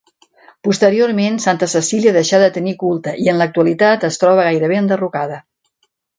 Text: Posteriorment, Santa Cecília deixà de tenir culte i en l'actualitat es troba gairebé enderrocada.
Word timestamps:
Posteriorment, 0.67 1.35
Santa 1.43 1.67
Cecília 1.73 2.13
deixà 2.15 2.39
de 2.45 2.47
tenir 2.55 2.73
culte 2.85 3.13
i 3.25 3.29
en 3.35 3.39
l'actualitat 3.43 4.09
es 4.11 4.19
troba 4.25 4.49
gairebé 4.51 4.81
enderrocada. 4.87 5.41